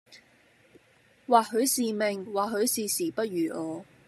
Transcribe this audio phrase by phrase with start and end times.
[1.27, 3.85] 或許是命、或許是時不與我。